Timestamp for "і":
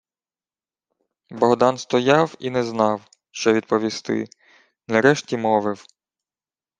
2.39-2.49